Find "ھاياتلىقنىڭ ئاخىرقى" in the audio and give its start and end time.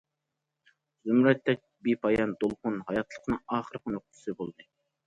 2.89-3.99